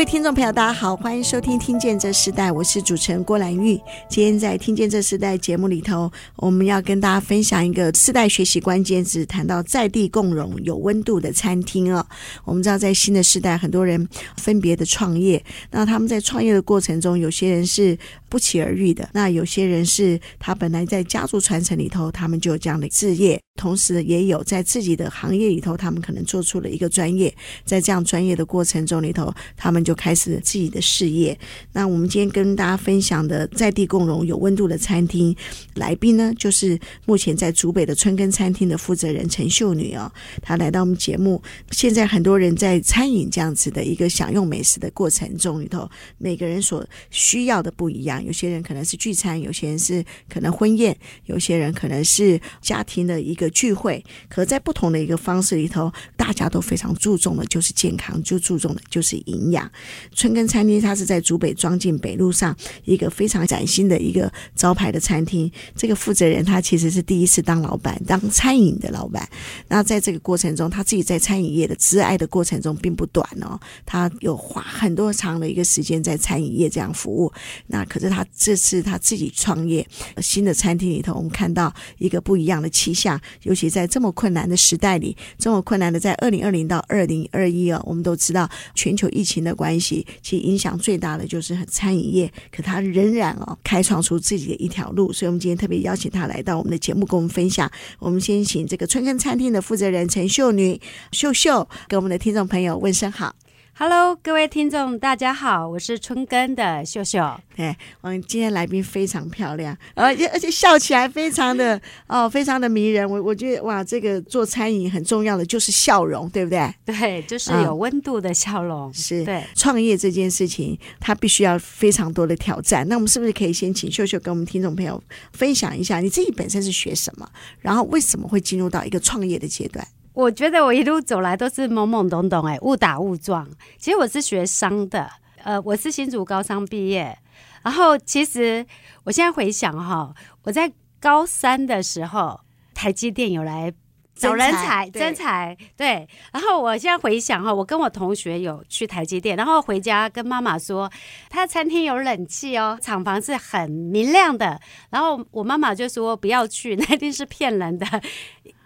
[0.00, 3.78] 各位听众朋友，大家好，欢迎收听《听见这时代》，我是主持人郭兰玉。
[4.08, 12.06] 今天在《听见这时代》节目里头，我们要跟大家分享一个世代学习关键字，谈到在地共融、有温度的餐厅哦。
[12.46, 17.98] 我们知道，在新的时代，很多人分别的创业，那他们在创业的过程中，有些人是
[18.30, 29.84] 不期而遇的，那有些人是他本来在家族传承里头，他们就有这样的志业，同时也有在自己的行业里头，他们可能做出了一个专业，在这样专业的过程中里头，他们。
[29.90, 31.36] 就开始自己的事业。
[31.72, 35.34] 那我们今天跟大家分享的在地共融有温度的餐厅
[35.74, 40.12] 来宾呢，就是目前在竹北的春耕餐厅的负责人陈秀女哦。
[40.42, 41.42] 她来到我们节目。
[41.72, 48.24] 现在很多人在餐饮这样子的一个享用美食的过程中里头，每个人所需要的不一样。
[48.24, 54.02] 有些人可能是聚餐，有些人是可能婚宴，有些人可能是家庭的一个聚会。
[54.28, 59.70] 可在不同的一个方式里头，大家都非常注重的就是健康，就注重的就是营养。
[60.14, 65.50] 春耕餐厅，它是在竹北庄敬北路上一个非常崭新的一个招牌的餐厅。
[65.74, 69.28] 这个负责人他其实是第一次当老板，当餐饮的老板。
[69.68, 77.32] 那在这个过程中，他自己在餐饮业的挚爱的过程中并不短哦，他有花很多长的一个时间在餐饮业这样服务。
[77.66, 79.86] 那可是他这次他自己创业
[80.18, 83.20] 新的餐厅里头，我们看到一个不一样的气象。
[83.42, 97.70] 尤其在这么困难的时代里，这么困难的在二零二零到二零二一哦，我们都知道全球疫情的关系，其实影响最大的就是餐饮业，可他仍然哦开创出自己的一条路，所以我们今天特别邀请他来到我们的节目，跟我们分享。
[97.98, 100.80] 我们先请这个春耕餐厅的负责人陈秀女
[101.12, 103.34] 秀秀，跟我们的听众朋友问声好。
[103.82, 107.18] Hello，各位听众，大家好，我是春耕的秀秀。
[107.56, 113.10] 对，我们今天来宾非常漂亮，而且而且笑起来非常的哦，非常的迷人。
[113.10, 116.74] 我我觉得哇，这个做餐饮很重要的就是笑容，对不对？
[116.84, 118.90] 对，就是有温度的笑容。
[118.90, 119.42] 嗯、是，对。
[119.54, 122.86] 创业这件事情，它必须要非常多的挑战。
[122.86, 125.02] 那我们是不是可以先请秀秀跟我们听众朋友
[125.32, 127.26] 分享一下，你自己本身是学什么，
[127.60, 129.82] 然后为什么会进入到一个创业的阶段？
[130.20, 133.48] 我觉得我一路走来都是懵懵懂懂，哎，误打误撞。
[133.78, 135.10] 其实我是学商的，
[135.42, 137.16] 呃，我是新竹高商毕业。
[137.62, 138.66] 然后其实
[139.04, 140.70] 我现在回想哈，我在
[141.00, 142.40] 高三的时候，
[142.74, 143.72] 台积电有来
[144.14, 146.06] 找人才，真才，对。
[146.32, 150.90] 然后我现在回想哈，我跟我同学有去台积电，然后回家跟妈妈说，
[151.30, 154.60] 他的餐厅有冷气哦，厂房是很明亮的。
[154.90, 157.86] 然后我妈妈就说不要去， 那一定是骗人的。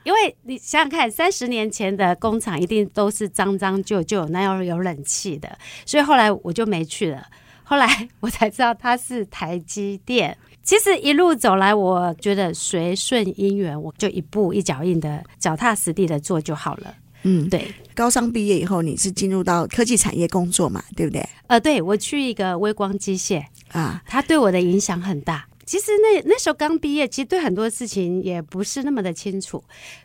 [0.05, 7.27] 因为你想想看，三十年前的工厂一定都是脏脏旧旧，那要有冷气的，所以后来我就没去了。
[7.63, 10.37] 后来我才知道它是台积电。
[10.63, 16.95] 其实一路走来，我觉得随顺因缘，我就一步一脚印的脚踏实地的做就好了。
[17.23, 17.67] 嗯，对。
[17.95, 20.83] 高商毕业以后，你是进入到科技产业工作嘛？
[20.95, 21.27] 对不对？
[21.47, 23.43] 呃，对，我去一个微光机械
[23.73, 25.47] 啊，它对我的影响很大。
[25.65, 29.63] 其实那那时候刚毕业，其实对很多事情也不是那么的清楚。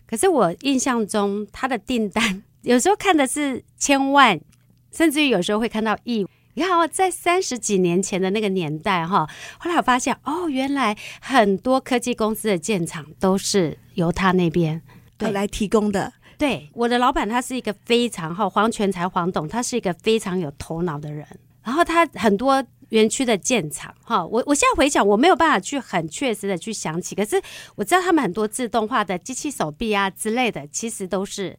[0.08, 4.40] 可是我印象中，他的订单 有时候看的是千万，
[4.92, 6.26] 甚至于有时候会看到亿。
[6.56, 14.82] 你看哦，在三十几年前的那个年代哈，后来我发现哦，原来很多科技公司的建厂都是由他那边
[15.18, 16.12] 对来提供的。
[16.38, 21.26] 对，我的老板他是一个非常好黄全才黄董，他是一个非常有头脑的人。
[21.64, 22.66] 然后他很多。
[22.90, 27.42] 园区的建厂，哈，我我现在回想，我没有办法去很确实的去想起，可是
[27.76, 31.58] 我知道他们很多自动化的机器手臂啊之类的，其实都是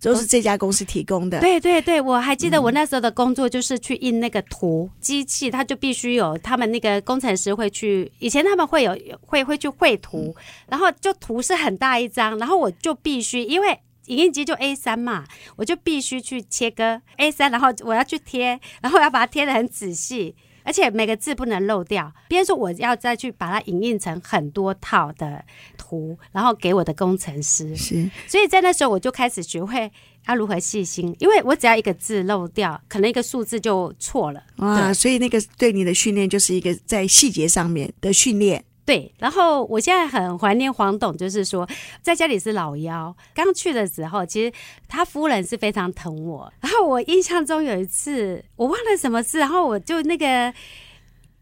[0.00, 1.40] 都是这家公司提供的。
[1.40, 13.78] 对对对，我还记得我那时候的工作就是去印那个图，嗯、机器它就必须有他们那个工程师会去，以前他们会有会会去绘图，嗯、然后就图是很大一张，然后我就必须因为。
[14.06, 15.24] 影印机就 A 三嘛，
[15.54, 22.12] 我就必须去切割 A 三，然后我要去贴，然后我要把它贴的很仔细，而且每个字不能漏掉。
[22.28, 25.44] 别人说我要再去把它影印成很多套的
[25.76, 27.74] 图，然后给我的工程师。
[27.76, 29.90] 是，所以在那时候我就开始学会
[30.26, 34.42] 要如何细心，因为我只要一个字漏掉，可能一个数字就错了。
[34.56, 38.64] 哇，所以那个对你的训练就是一个在细节上面的训练。
[38.84, 41.68] 对，然后我现在很怀念黄董，就是说
[42.02, 43.14] 在家里是老幺。
[43.32, 44.52] 刚去的时候，其实
[44.88, 46.52] 他夫人是非常疼我。
[46.60, 50.52] 然后我印象中有一次，我忘了什么事，然后我就那个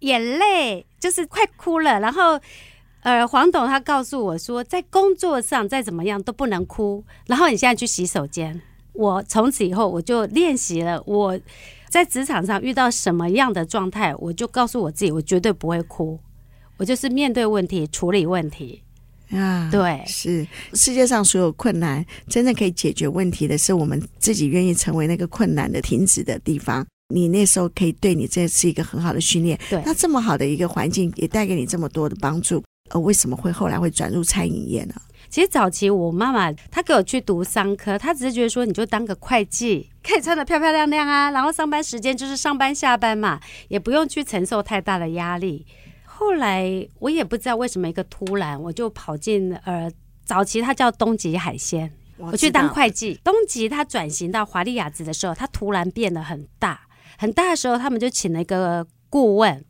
[0.00, 1.98] 眼泪就是快哭了。
[2.00, 2.38] 然后
[3.02, 7.02] 呃，黄董他告诉我说，在工作上再怎么样都不能哭。
[7.26, 8.60] 然后你现在去洗手间，
[8.93, 11.02] 我从此以后我就练习了。
[11.06, 11.40] 我
[11.88, 16.20] 在职场上遇到什么样的状态，我就告诉我自己，我绝对不会哭。
[16.81, 18.82] 我就是面对问题，处理问题。
[19.32, 26.85] 啊，对，是世界上所有困难，真正可以解决问题的是我们自己愿意成为那个困难的停止的地方。
[27.15, 29.61] 你那时候可以对你这是一个很好的训练。
[29.69, 34.94] 对，那这么好的一个环境也带给你这么多的帮助，呃，为什么会后来会转入餐饮业呢？
[35.29, 43.38] 其实早期我妈妈她给我去读商科，她只是觉得说你就当个会计， 可以穿的漂漂亮亮啊，然后上班时间就是上班下班嘛，
[43.69, 45.67] 也不用去承受太大的压力。
[46.20, 49.90] 后来我也不知道为什么一个突然，我就跑进呃，
[50.22, 53.19] 早期它叫东极海鲜，我，我去当会计。
[53.25, 56.82] 东极它转型到华丽雅致的时候，它突然变得很大，
[57.17, 59.64] 很大的时候，他们就请了一个顾问。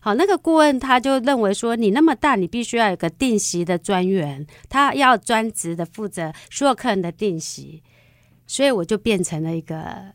[0.00, 7.80] 好，那个顾问他就认为说，你那么大，你必须要有个定席的专员，他要专职的负责所有客人的定席，
[8.44, 10.12] 所以我就变成了一个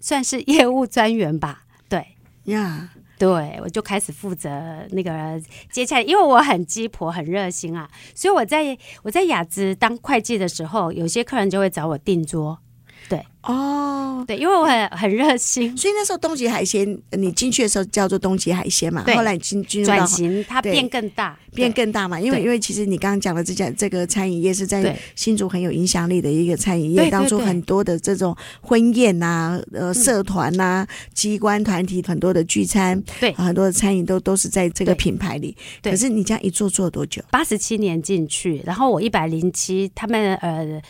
[0.00, 1.64] 算是业务专员吧。
[1.90, 2.88] 对呀。
[2.94, 2.95] Yeah.
[3.18, 5.40] 对，我就开始负责那个
[5.70, 12.58] 接洽，因为我很鸡婆，很热心啊，所以我在我在雅姿当会计的时候，有些客人就会找我订桌。
[13.08, 13.24] 对。
[13.42, 35.56] 哦，对，因为我很很热心，所以那时候东极海鲜，你进去的时候叫做东极海鲜嘛，后来你进进入到转型，它变更大，变更大嘛，因为因为其实你刚刚讲的这家这个餐饮业是在新竹很有影响力的一个餐饮业，当初很多的这种婚宴呐、呃社团呐、啊、机关团体很多的聚餐，对，很多的餐饮都都是在这个品牌里。
[35.84, 37.22] 可是你这样一做做多久？
[37.30, 40.82] 八十七年进去，然后我一百零七，他们呃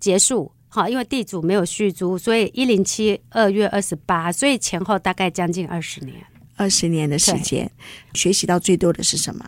[0.00, 0.50] 结束。
[0.68, 6.14] 好，因为地主没有续租，所以一零七二月二十八，所以前后大概将近二十年，
[6.56, 7.70] 二十年的时间，
[8.12, 9.46] 学习到最多的是什么？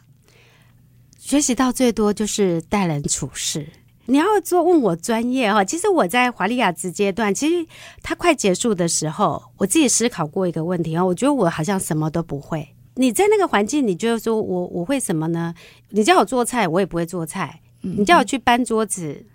[1.19, 3.69] 学习到最多就是待人处事。
[4.07, 7.65] 你要做问我专业哈，其实我在华丽雅致阶段，其实
[8.03, 12.67] 它快结束的时候，我自己思考过一个问题啊，我觉得我好像什么都不会。
[12.95, 15.55] 你在那个环境，你觉得说我我会什么呢？
[15.91, 19.27] 你叫我做菜，我也不会做菜；你叫我去搬桌子。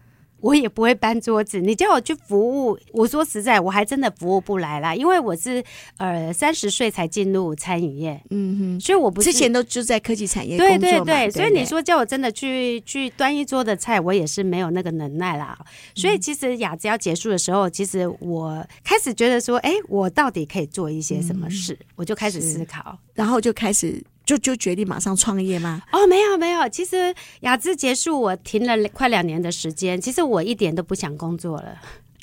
[0.46, 5.64] 我也不会搬桌子，你叫我去服务，我说实在，我还真的服务不来啦，因为我是
[5.98, 15.58] 呃三十岁才进入餐饮业，嗯哼，所以我不是之前都就在科技产业对对对，所以你说叫我真的去去端一桌的菜，我也是没有那个能耐啦。
[15.96, 21.76] 所以其实雅子要结束的时候，其实我开始觉得说，哎，我到底可以做一些什么事？
[21.96, 24.04] 我就开始思考，然后就开始。
[24.26, 25.82] 就就决定马上创业吗？
[25.92, 30.02] 哦，没有没有，其实雅致结束，我停了快两年的时间。
[30.02, 31.78] 其实我一点都不想工作了，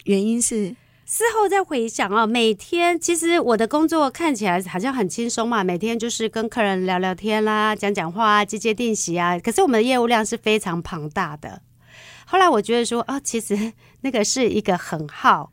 [0.05, 0.75] 原因是
[1.07, 9.39] 事后再回想啊，每天其实我的工作看起来好像很轻松嘛，每天就是跟客人聊聊天啦，讲讲话啊，接接定席啊。
[9.39, 11.63] 可是我们的业务量是非常庞大的。
[12.25, 15.53] 后来我觉得说啊，其实那个是一个很耗，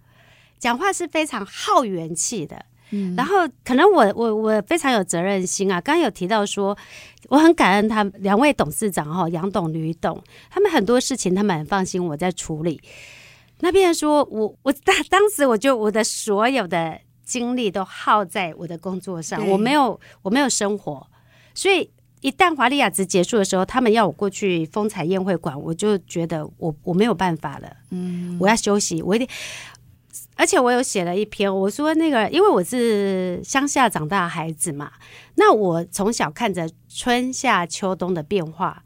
[0.58, 2.66] 讲话是非常耗元气的。
[2.92, 5.80] 嗯，然后可能我我我非常有责任心啊。
[5.82, 6.78] 刚刚有提到说，
[7.28, 12.82] 我很感恩他们两位董事长哈，杨董、吕董，他们很多事情他们很放心我在处理。
[13.60, 21.06] 那边说我我当 当时我就我的所有的精力都耗在我的工作上，我没有我没有生活，
[21.54, 21.92] 所以
[22.22, 29.28] 一旦华丽雅致结束的时候，他们要我过去风采宴会馆，我就觉得我我没有办法了，嗯，我要休息，我一定。
[30.40, 34.94] 而且我有写了一篇，我说那个，因为我是乡下长大的孩子嘛，
[35.36, 38.82] 那我从小看着春夏秋冬的变化，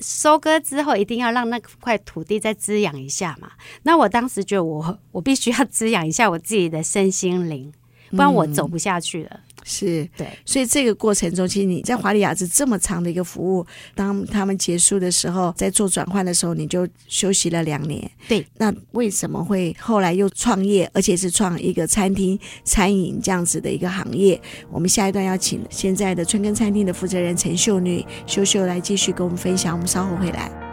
[0.00, 3.52] 收割之后一定要让那块土地再滋养一下嘛。
[3.84, 7.72] 那我当时觉得我我必须要滋养一下我自己的身心灵，
[8.10, 9.30] 不然我走不下去了。
[9.32, 18.10] 嗯是对，所以这个过程中，其实你在华丽雅致这么长的一个服务，当他们结束的时候，在做转换的时候，你就休息了两年。
[18.28, 24.40] 对，那为什么会后来又创业，而且是创一个餐厅、餐饮这样子的一个行业？
[24.70, 29.74] 我们下一段要请现在的春耕餐厅的负责人陈秀女秀秀来继续跟我们分享。
[29.74, 30.71] 我们稍后回来。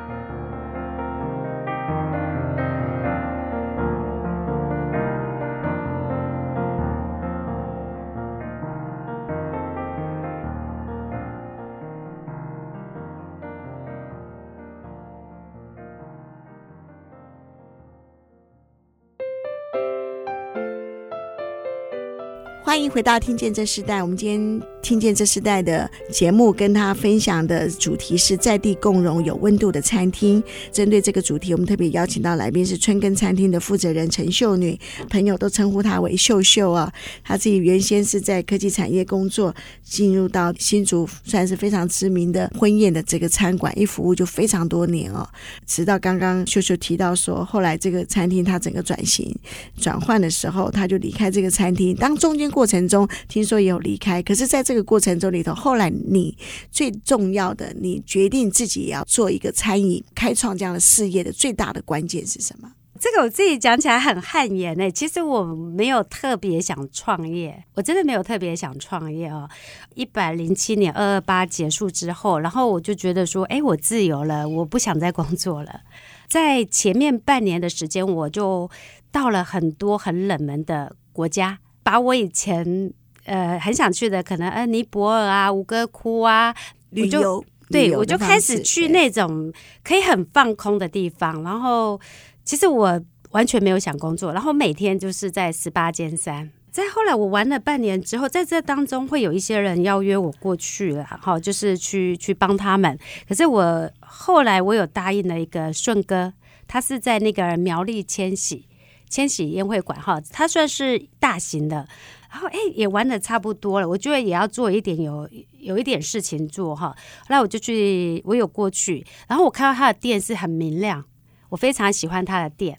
[22.70, 23.98] 欢迎回到《听见这时代》。
[24.04, 30.42] 我们今天听见这时代的节目，跟他分享的主题是在地共融有温度的餐厅。
[30.72, 36.92] 针对这个主题，我们特别邀请到来宾是春耕餐厅的负责人陈秀女，朋友都称呼她为秀秀啊。
[37.24, 45.28] 她自己原先是在科技产业工作，进入到新竹算是非常知名的婚宴的这个餐馆，一服务就非常多年哦。
[45.68, 49.34] 直到刚刚秀秀提到说，后来这个餐厅它整个转型
[49.80, 51.96] 转换的时候，她就离开这个餐厅。
[51.96, 56.38] 当中间过程中，听说也有离开，可是在这个过程中里头，后来你
[56.70, 62.72] 最重要的，你决定自己要做一个餐饮，开创这样的事业的最大的关键是什么？
[63.00, 64.92] 这个我自己讲起来很汗颜诶。
[64.92, 69.50] 其实我没有特别想创业，我真的没有特别想创业哦。
[69.96, 75.82] 一百零七年二二八结束之后，然后我就觉得说，哎，我自由了，我不想再工作了。
[76.28, 78.70] 在前面半年的时间，我就
[79.12, 82.94] 到了很多很冷门的国家，把我以前。
[83.30, 86.54] 呃，很想去的，可能呃，尼泊尔啊，吴哥窟啊，
[86.90, 91.44] 旅游，对，我就开始去那种可以很放空的地方。
[91.44, 92.02] 然后，
[92.44, 96.50] 其实我完全没有想工作，然后每天就是在十八间山。
[96.72, 102.98] 再后来，我玩了半年之后，在这当中会有一些人邀约我过去了，哈，就是去去帮他们。
[103.28, 106.34] 可是我后来我有答应了一个顺哥，
[106.68, 108.68] 他是在那个苗栗千禧
[109.10, 111.88] 千禧宴会馆，哈，他算是大型的。
[112.32, 115.28] 然后哎，也玩的差不多了，我觉得也要做一点有
[115.60, 116.96] 有一点事情做哈。
[117.22, 121.04] 后来我就去，我有过去，然后我看到他的店是很明亮，
[121.50, 122.78] 我非常喜欢他的店。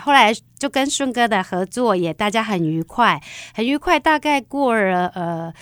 [0.00, 3.22] 后来就跟顺哥的合作也大家很愉快，
[3.54, 3.98] 很愉快。
[3.98, 5.54] 大概过了呃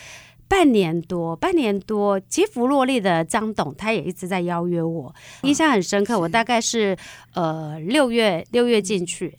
[0.48, 6.18] 半年多，半年多，其实福洛利的张董他也一直在邀约我，印象很深刻。
[6.18, 6.96] 我大概是
[7.34, 9.38] 呃六月六月进去。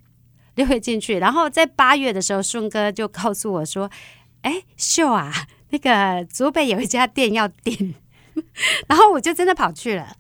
[0.55, 3.89] 就会进去，然后在八月的时候，顺哥就告诉我说
[4.43, 5.31] ：“哎，秀啊，
[5.69, 7.95] 那个竹北有一家店要订。”
[8.87, 10.15] 然后我就真的跑去了。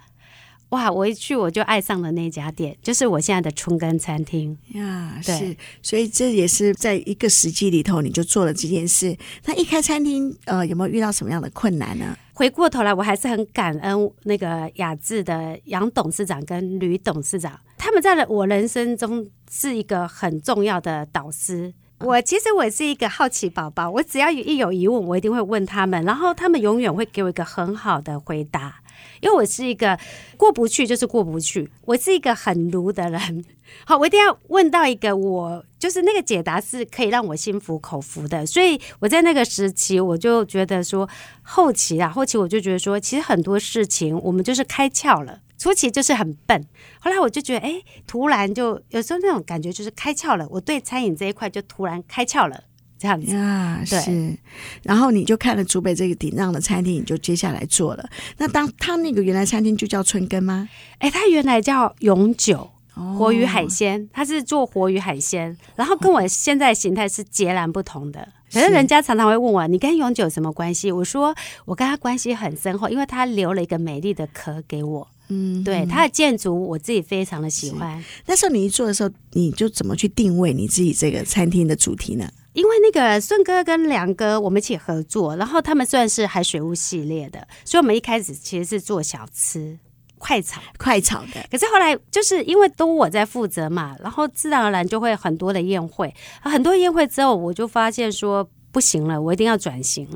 [0.73, 0.91] 哇！
[0.91, 5.19] 我一去我就爱上了那家店，就是我现在的春耕餐厅呀。
[5.21, 9.15] 是，所以这也是在一个时机里头，你就做了这件事。
[9.45, 12.17] 那一开餐厅，呃，有没有遇到什么样的困难呢？
[12.33, 21.71] 回过头来，我还是很感恩那个雅致的杨董事长跟吕董事长，他们在我人生中是一个很重要的导师。
[21.99, 28.81] 我其实我是一个好奇宝宝，我只要一有疑问，我一定会问他们，然后他们永远会给我一个很好的回答。
[29.21, 29.97] 因为我是一个
[30.37, 33.45] 过不去就是过不去，我是一个很卢的人。
[33.85, 38.45] 好，我一定要问到一个我就是那个解答是可以让我心服口服的。
[38.45, 41.09] 所以我在那个时期，我就觉得说，
[41.41, 46.67] 后期啊，后期我就觉得说，其实很多事情我们就是开窍了，初期就是很笨。
[46.99, 52.65] 后来我就觉得，哎，突然就有时候那种感觉就是开窍了，我对餐饮这一块就突然开窍了。
[53.03, 54.33] 这样子啊，是，
[54.81, 58.09] 然后你就看了竹北这个顶让的餐厅，你就接下来做了。
[58.37, 60.69] 那当他那个原来餐厅就叫春耕吗？
[60.99, 62.69] 哎，他原来叫永久
[63.17, 68.25] 活鱼海鲜，他是做活鱼海鲜，然后跟我现在形态是截然不同的。
[68.53, 70.89] 可是人家常常会问我，你跟永久有什么关系？
[70.89, 75.05] 我说我跟他关系很深厚，因为他留了一个美丽的壳给我。
[75.27, 78.01] 嗯，对，他的建筑我自己非常的喜欢。
[78.27, 82.29] 那时候你一做的时候，你就怎么去定位你自己这个餐厅的主题呢？
[82.53, 89.77] 因为那个顺哥跟梁哥我们一起合作，然后他们算是海水屋系列的，所以我们一开始其实是做小吃、
[90.17, 91.45] 快炒、快炒的。
[91.51, 100.07] 可是后来就是因为都我在负责嘛，然后自然而然就会很多的宴会，很多宴会之后，我就发现说不行了，我一定要转型。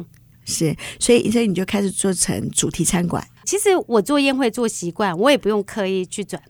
[0.46, 3.22] 是，所以所以你就开始做成主题餐馆。
[3.46, 6.41] 其实我做宴会做习惯，我也不用刻意去转。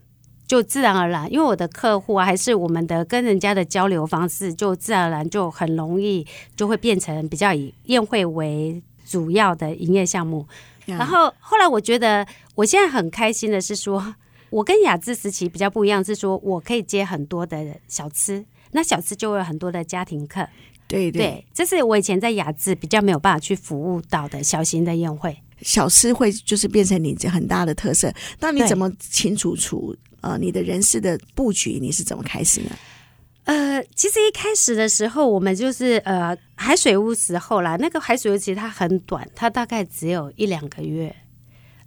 [0.48, 6.26] 就自然而然，因为我的客户啊，还是我们的跟人家的交流方式，就自然而然就很容易
[6.56, 10.48] 就会变成比较以宴会为主要的营业项目。
[10.86, 12.26] 然后后来我觉得，
[12.56, 14.16] 我现在很开心的是说，
[14.50, 20.48] 我跟雅致时期比较不一样，是说我可以接很多的小吃，那小吃就会有很多的家庭客。
[20.88, 25.38] 对对，对，这是我以前在雅致比较没有办法去服务到的小型的宴会。
[25.62, 28.14] 小吃会就是变成你很大的特色。
[28.40, 29.94] 那你怎么清楚出？
[30.22, 32.72] 呃，你的人事的布局你是怎么开始呢？
[33.46, 37.78] 呃，其实一开始的时候，我们就是呃海水屋时候啦。
[37.78, 41.16] 那个海水屋其实它很短，它大概只有一两个月。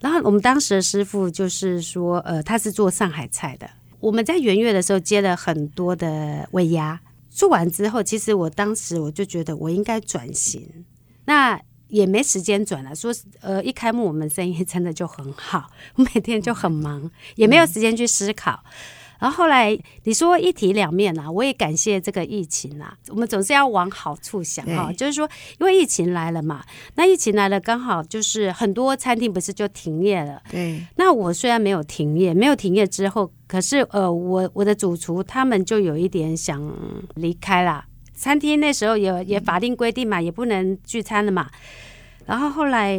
[0.01, 3.69] 然后我们当时的师傅就是说，呃，他是做上海菜的。
[4.01, 10.67] 我们在元月的时候接了很多的尾牙，做完之后，其实我当时我就觉得我应该转型。
[11.27, 11.61] 那
[11.91, 18.65] 也没时间转了，说呃，一开幕我们生意 真的就很好，我每天就很忙，也没有时间去思考。
[19.19, 22.97] 然后后来你说一体两面啊，我也感谢这个疫情啊。
[23.09, 25.29] 我们总是要往好处想哈，就是说，
[25.59, 30.41] 因为疫情来了嘛，那疫情来了刚好就是很多餐厅不是就停业了。
[30.51, 30.83] 对。
[30.97, 36.75] 那我虽然没有停业，没有停业之后，可是呃，我我的主厨他们就有一点想
[37.17, 37.85] 离开啦。
[38.21, 41.51] 餐厅那时候也也法定规定嘛，也不能聚餐了嘛。
[42.27, 42.99] 然后后来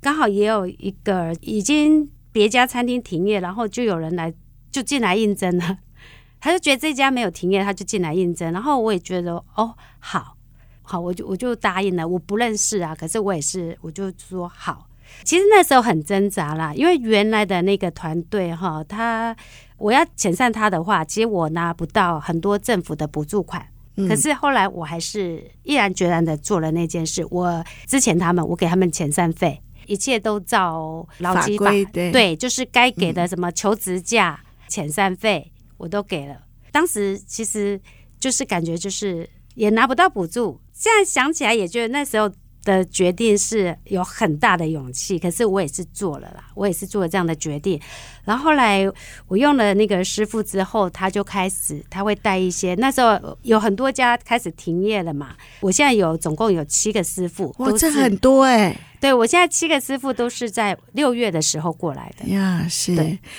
[0.00, 4.34] 刚好也有一个已经别家餐厅停业，然后就有人来。
[4.68, 5.78] 就进来应征了，
[6.38, 8.52] 他就觉得这家没有停业，他就进来应征。
[8.52, 10.36] 然后我也觉得哦，好
[10.82, 12.06] 好，我就我就答应了。
[12.06, 14.86] 我不认识啊，可是我也是，我就说好。
[15.24, 19.34] 其实那时候很挣扎啦，因为原来的那个团队哈，他
[19.78, 23.66] 我要遣散他的话，其实我拿不到很多政府的补助款。
[23.96, 24.08] 嗯。
[24.08, 27.26] 可是后来我还是毅然决然的做了那件事。
[27.30, 34.40] 我之前他们，我给他们遣散费，一切都照劳基法，对，对，就是该给的什么求职假。
[34.68, 36.36] 遣散费我都给了，
[36.72, 37.80] 当时其实
[38.18, 42.28] 就是感觉就是也拿不到补助，现在想起来也觉得那时候
[42.66, 47.80] 的决定是有很大的勇气，可是我也是做了啦，我也是做了这样的决定。
[48.24, 48.84] 然后后来
[49.28, 58.80] 我用了那个师傅之后，他就开始他会带一些，那时候有很多家开始停业了嘛，我现在有总共有七个师傅，哇，这很多哎、欸。
[58.98, 62.66] 对，我现在七个师傅都是在六月的时候过来的呀。
[62.68, 62.96] 是，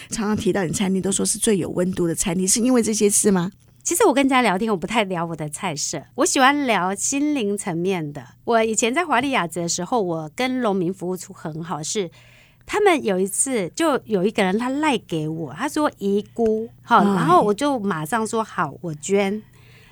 [0.09, 3.51] 常常提到你餐厅，都说是最有温度的餐厅，是因为这些事吗？
[3.87, 8.21] 其实我跟人家聊天，我不太聊我的菜色，我喜欢聊心灵层面的。
[8.43, 12.11] 我以前在华丽雅泽的时候，我跟农民服务处很好，是
[12.65, 19.41] 他们有一次就有一个人他赖给我，他说遗孤好，然后我就马上说好，我捐。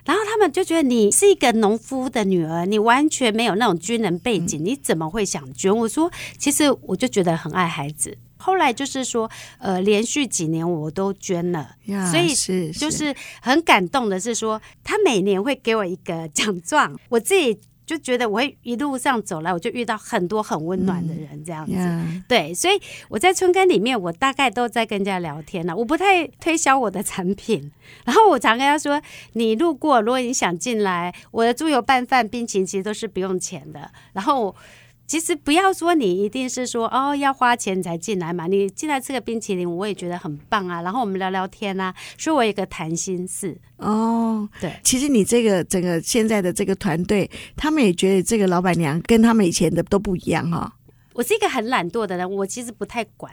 [0.03, 5.73] 然后他们就觉得你是一个农夫的女儿，你完全没有那种军人背景，你怎么会想捐？
[5.73, 8.17] 我说，其实我就觉得很爱孩子。
[8.45, 11.75] 后来就是说，呃，连续几年我都捐了，
[12.11, 21.73] 所以是就是很感动的是说，他每年会给我一个奖状，我自己就觉得我会一路上走来，我就遇到很多很温暖的人，这样子。
[21.75, 25.75] 嗯、对，所以我在春耕里面，我大概都在跟人家聊天了。
[25.75, 27.71] 我不太推销我的产品，
[28.05, 29.01] 然后我常跟他说，
[29.33, 33.89] 你路过，如果你想进来，我的猪油拌饭、冰淇淋其实都是不用钱的。
[34.13, 34.55] 然后。
[35.07, 40.81] 其实不要说你一定是说哦要花钱才进来嘛，你进来吃个冰淇淋，我也觉得很棒啊。
[40.81, 44.49] 然后我们聊聊天啊，所以我有个谈心事哦。
[44.59, 50.71] 对，其实你这个整个现在的这个团队，他们也觉得这个老板娘跟他们以前的都不一样哈、哦。
[51.13, 53.31] 我是一个很懒惰的人，我其实不太管，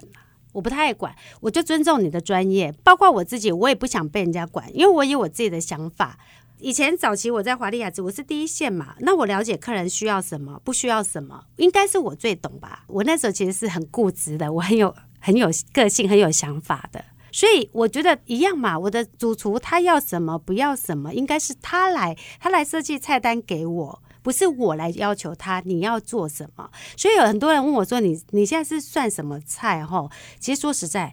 [0.52, 6.18] 我不太爱管，我就尊重你的专业，包括我自己，我也不想被人家管，因为我有我自己的想法。
[6.62, 12.84] 以前早期我在华丽雅兹，我是第一线嘛，那我了解客人需要什么，不需要什么，应该是我最懂吧。
[12.86, 18.78] 我那时候其实是很固执的，我很有 很有个性，很有想法的，所以我觉得一样嘛。
[18.78, 26.70] 我的主厨他要什么，不要什么，应该是他来，他来设计菜单给我，不是我来要求他你要做什么。
[26.96, 31.12] 所以有很多人问我说：“你你现在是算什么菜？”哈，其实说实在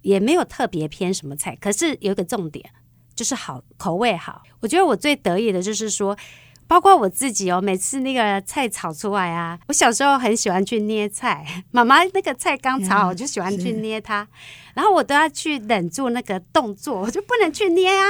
[0.00, 2.70] 也没有特别偏什么菜，可是有一个重点。
[3.20, 6.16] 就是好口味好，我觉得我最得意的就是说，
[6.66, 14.26] 包括我自己哦，每次那个菜炒出来啊，我小时候很喜欢去捏菜， 妈妈那个菜刚炒好，我就喜欢去捏它。
[14.74, 18.04] 然后我都要去忍住那个动作，我就不能去捏啊，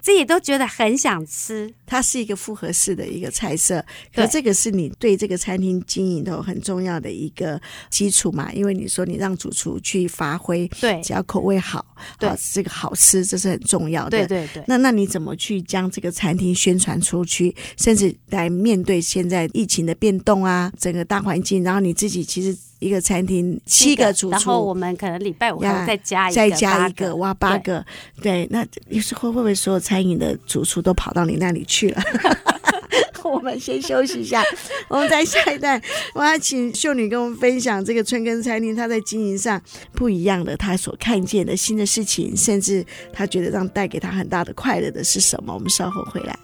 [0.00, 1.72] 自己都觉得很想吃。
[1.86, 8.52] 它是一个复合式的一个菜色，可这个是你对这个餐厅经营的很重要的一个基础嘛？
[8.52, 11.84] 因为你说你让主厨去发挥，对，只要口味好，
[12.18, 14.10] 对，这个好吃，这是很重要的。
[14.10, 14.62] 对对对。
[14.68, 22.56] 那那你怎么去将这个餐厅宣传出去，甚至来面对现在疫情的变动啊，整个大环境，然后你自己其实。
[22.80, 27.84] 一个餐厅七个主厨，然后我们可能礼拜五要再加一个，再加一个，哇，八个。
[28.20, 32.02] 对，对，那有时候会不会所有餐饮的主厨都跑到你那里去了？
[33.22, 34.42] 我们先休息一下，
[34.88, 35.80] 我们在下一段，
[36.14, 39.60] 我要请秀女跟我们分享这个春耕餐厅，她在经营上
[39.92, 45.54] 不一样的，她所看见的新的事情，甚至她觉得让带给她很大的快乐的是什么？
[45.54, 46.36] 我们稍后回来。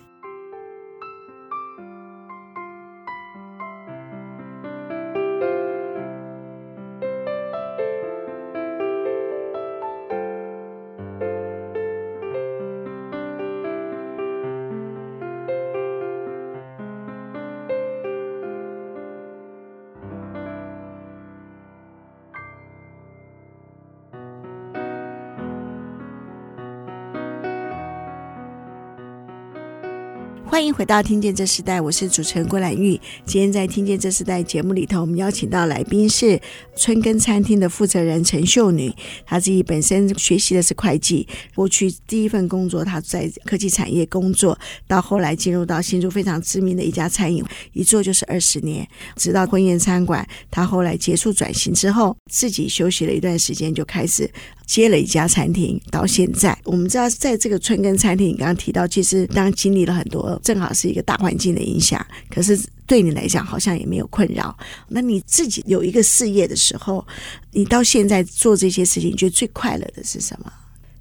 [30.76, 33.00] 回到《听见这时代》，我是主持人郭兰玉。
[33.24, 36.38] 今天在《听见这时代》节目里头，我们邀请到来宾是
[36.76, 38.92] 春耕餐厅的负责人陈秀女。
[39.24, 48.86] 她自己本身学习的是会计，过去第一份工作她在科技产业工作，到后来进入到新竹非常知名的一家餐饮，一做就是二十年。
[49.16, 54.30] 直到婚宴餐馆，她后来结束转型之后，自己休息了一段时间，就开始。
[54.66, 62.04] 接了一家餐厅，到现在我们知道，在这个春耕餐厅，你刚刚提到，其实当经历了很多，正好是一个大环境的影响。
[62.28, 64.54] 可是对你来讲，好像也没有困扰。
[64.88, 67.06] 那你自己有一个事业的时候，
[67.52, 70.52] 你到现在做这些事情，你觉得最快乐的是什么？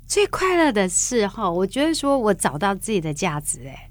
[0.07, 3.61] 最快乐的是哈，我觉得说我找到自己的价值。
[3.65, 3.89] 哎，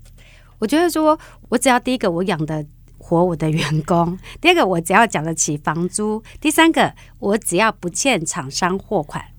[0.60, 2.64] 我觉得说我只要第一个，我养得
[2.96, 9.33] 活我的员工；第二个，我只要缴得起房租；第三个，我只要不欠厂商货款。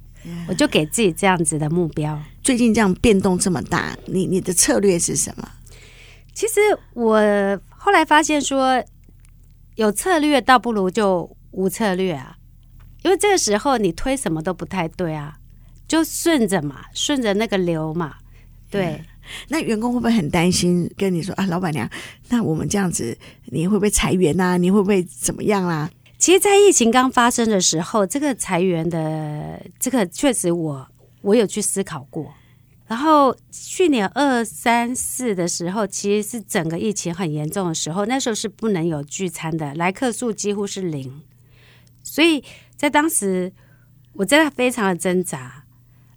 [0.47, 2.21] 我就给自己这样子的目标。
[2.43, 5.49] 最近这样变动这么大，你你的策略是什么？
[6.33, 6.53] 其实
[6.93, 7.19] 我
[7.69, 8.83] 后来发现说，
[9.75, 12.35] 有策略倒不如就无策略啊，
[13.03, 15.37] 因为这个时候你推什么都不太对啊，
[15.87, 18.15] 就顺着嘛，顺着那个流嘛。
[18.69, 19.01] 对，
[19.47, 20.91] 那员工会不会很担心？
[20.97, 21.89] 跟你说啊，老板娘，
[22.27, 24.57] 那我们这样子，你会不会裁员啊？
[24.57, 25.89] 你会不会怎么样啊？
[26.17, 30.87] 其实，在疫情刚发生的时候，这个裁员的这个确实我
[31.21, 32.33] 我有去思考过。
[32.87, 41.21] 然后去年二三四的时候，其实是整个疫情很严重的时候，那时候是不能有聚餐的，来客数几乎是零。
[42.03, 42.43] 所以
[42.75, 43.51] 在当时，
[44.13, 45.64] 我真的非常的挣扎。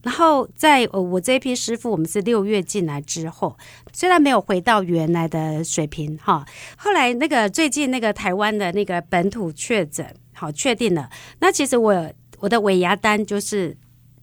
[0.00, 3.58] 然后在我这批师傅，我们是六月进来之后，
[3.92, 13.76] 虽然没有回到原来的水平哈，后来那个最近那个台湾的那个本土确诊，好确定了，那其实我我的尾牙单就是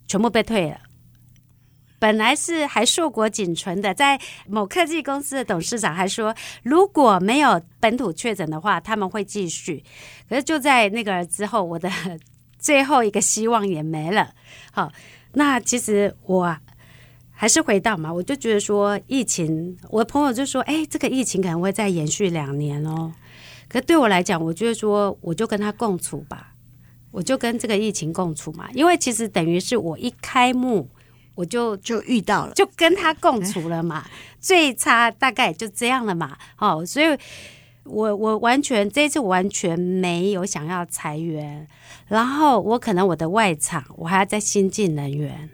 [0.07, 0.77] 全部被退了。
[1.99, 6.33] 本来是还硕果仅存的，在某科技公司的董事长还说，
[6.63, 9.83] 如果没有本土确诊的话，他们会继续。
[10.29, 11.91] 可是就在那个之后，我的
[12.57, 14.33] 最后一个希望也没了。
[14.71, 14.89] 好。
[15.35, 16.57] 那其实我
[17.31, 23.13] 还是回到嘛，我就觉得说疫情，我的朋友就说，哎，这个疫情可能会再延续两年哦。
[23.67, 26.53] 可对我来讲，我觉得说，我就跟他共处吧，
[27.11, 28.69] 我就跟这个疫情共处嘛。
[28.73, 30.89] 因为其实等于是我一开幕，
[31.35, 34.05] 我就就遇到了，就跟他共处了嘛。
[34.39, 36.37] 最差大概也就这样了嘛。
[36.57, 37.17] 哦，所以。
[37.85, 41.67] 我我完全这次我完全没有想要裁员，
[42.07, 45.49] 然后我可能我的外场我还要再新进人员，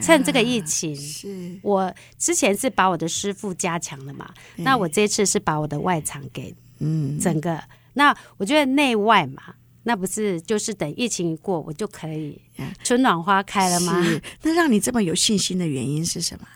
[0.00, 1.58] 趁这个疫情，是。
[1.62, 7.18] 我之前是把我的师傅加强了嘛，那我这次是把我的外场给嗯。
[7.18, 12.40] 整个，那我觉得内外嘛，那不是就是等疫情一过，我就可以
[12.82, 14.02] 春暖花开了吗？
[14.42, 16.46] 那让你这么有信心的原因是什么？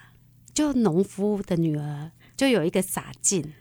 [0.54, 3.52] 就农夫的女儿就有一个洒劲。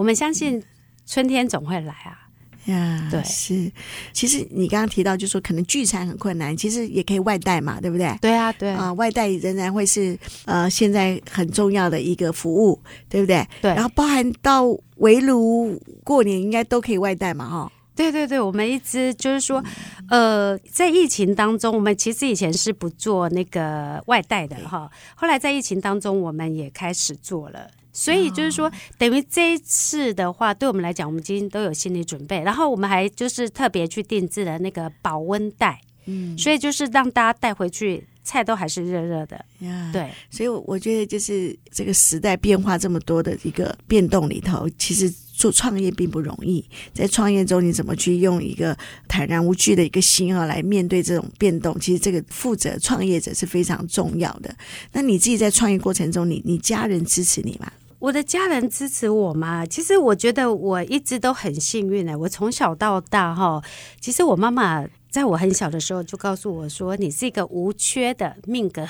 [0.00, 0.62] 我们相信
[1.04, 2.26] 春天总会来啊！
[2.64, 3.70] 呀，对，是。
[4.14, 8.16] 其实你刚刚提到，就是说可能聚餐很困难，其实也可以外带嘛，对不对？
[8.18, 13.46] 对啊，对啊，外带仍然会是呃现在很重要的一个服务，对不对？
[13.60, 13.74] 对。
[13.74, 14.64] 然后包含到
[14.96, 17.72] 围炉过年，应该都可以外带嘛，哈。
[17.94, 19.62] 对对对，我们一直就是说，
[20.08, 27.68] 呃，在疫情当中，我们其实以前是不做那个外带的哈，后来在疫情当中，我们也开始做了。
[28.00, 32.40] 所以就是说，等于这一次的话，对我们来讲，我们今天都有心理准备。
[32.40, 39.44] 然后我们还就是特别去定制了那个保温袋，嗯，所以就是让大家带回去，菜都还是热热的。
[39.58, 46.64] 呀，对，所以我觉得就是这个时代变化这么多的一个变动里头，其实做创业并不容易。
[46.94, 48.74] 在创业中，你怎么去用一个
[49.08, 51.78] 坦然无惧的一个心啊，来面对这种变动？
[51.78, 54.56] 其实这个负责创业者是非常重要的。
[54.92, 57.70] 那你自己在创业过程中，你你家人支持你吗？
[58.00, 59.64] 我的家人支持我吗？
[59.66, 62.18] 其实我觉得我一直都很幸运呢。
[62.18, 63.62] 我从小到大哈，
[64.00, 68.88] 其实我妈妈在我很小的时候就告诉我说：“你是一个无缺的命格。”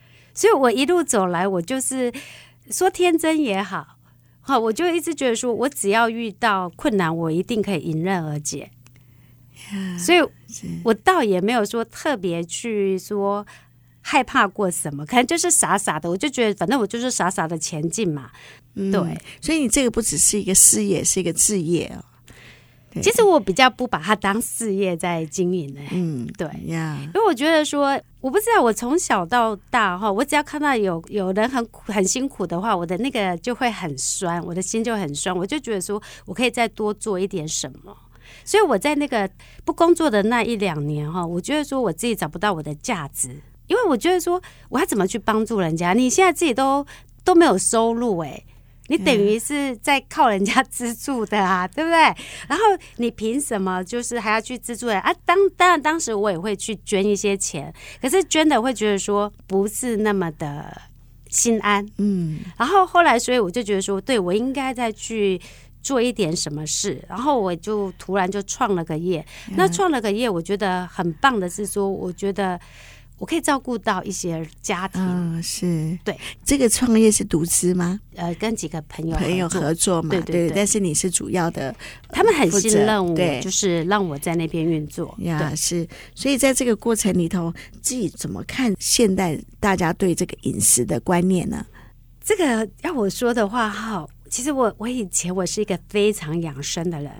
[0.34, 2.12] 所以，我一路走来，我就是
[2.70, 3.96] 说天真也好，
[4.42, 8.70] 好，我就一直觉得说，我只要遇到困难，我一定可以迎刃而解。
[9.98, 10.18] 所以，
[10.84, 13.46] 我倒也没有说特别去说。
[14.10, 15.04] 害怕过什么？
[15.04, 18.30] 可能就是傻傻的，我就觉得反正我就是傻傻的前进嘛。
[18.74, 19.00] 嗯、对，
[19.38, 22.00] 所以你这个不只是一个事业，是一个置业哦。
[23.02, 25.80] 其实我比较不把它当事业在经营呢。
[25.92, 37.94] 嗯，对呀，因为我觉得说，我不知道我从小到大哈，我只要看到有有人很苦很辛苦的话，我的那个就会很酸，我的心就很酸，我就觉得说我可以再多做一点什么。
[38.42, 39.28] 所以我在那个
[39.66, 43.42] 不工作的那一两年哈，我觉得说我自己找不到我的价值。
[43.68, 45.92] 因为我觉得说，我要怎么去帮助人家？
[45.92, 46.84] 你现在自己都
[47.22, 48.42] 都没有收入哎，
[48.88, 51.96] 你等于是在靠人家资助的啊，对不对？
[52.48, 52.64] 然后
[52.96, 55.14] 你凭什么就是还要去资助人啊？
[55.26, 60.74] 当当然，当时我也会去捐一些钱，可是捐的会觉得说不是那么的
[61.28, 62.40] 心安，嗯。
[62.56, 65.38] 然后后来，所以我就觉得说，对，我应该再去
[65.82, 67.04] 做一点什么事。
[67.06, 69.22] 然后我就突然就创了个业。
[69.54, 72.58] 那创了个业，我觉得很棒的是说，我觉得。
[73.18, 76.16] 我可以照顾到一些家庭，嗯，是对。
[76.44, 78.00] 这个创业是独资吗？
[78.14, 80.52] 呃，跟几个朋友朋友合作嘛，对对对。
[80.54, 81.74] 但是你是主要的，
[82.10, 85.54] 他们很信任我，就是让我在那边运作呀。
[85.54, 87.52] 是，所以在这个过程里头，
[87.82, 91.66] 自己怎么看现代大家对这个饮食的观念呢？
[92.24, 97.12] 这个要我说的话，哈，其实我我以前我是一个非常养生的人，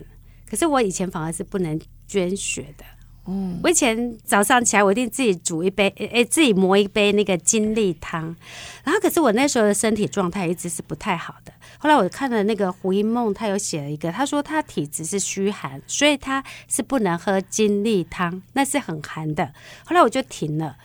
[0.49, 2.85] 可是我以前反而是不能捐血的。
[3.31, 8.35] 嗯，我以前早上起来，我一定自己煮一杯，诶，自己磨一杯那个金栗汤。
[8.83, 11.53] 然后，可是我那时候的身体状态一直是不太好的。
[11.79, 19.53] 后来我看了那个胡因梦，他有写了一个，他说他体质是虚寒，所以他是不能喝金栗汤，那是很寒的。
[19.85, 20.79] 后来我就停了。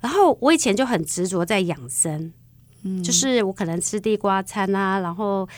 [0.00, 2.30] 然后我以前就很执着在养生，
[2.82, 5.48] 嗯，就是我可能吃地瓜餐啊，然后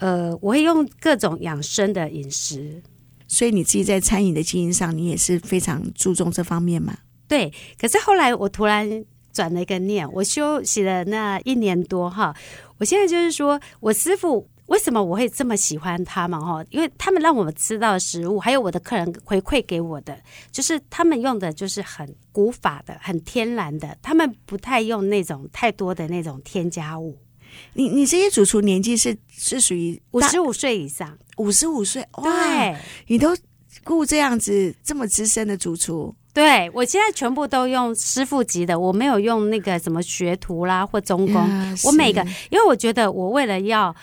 [0.00, 2.82] 呃，我会用各种养生的饮食。
[3.32, 6.98] 所以你自己在餐饮的经营上，你也是非常注重这方面嘛？
[7.28, 7.52] 对。
[7.80, 12.34] 可是后来我突然转了一个念，我休息了那一年多哈，
[12.78, 16.64] 我现在就是说我师傅为什么我会这么喜欢他们哈？
[16.70, 27.16] 因为他们让我们吃到食物，还有我的客人回馈给我的，就是他们用的就是很古法的、很天然的，他们不太用那种太多的那种添加物。
[27.74, 32.76] 你你这些主厨年纪是是属于五十五岁以上，五十五岁哇，
[33.06, 33.36] 你都
[33.84, 36.14] 雇这样子这么资深的主厨？
[36.32, 43.94] 对，我现在全部都用师傅级的，我没有用那个什么学徒啦或中工，啊、我每个，因为我觉得我为了要